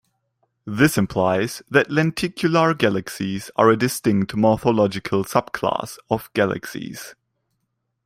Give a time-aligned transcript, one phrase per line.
[0.65, 7.13] This implies that lenticular galaxies are a distinct morphological subclass of galaxies.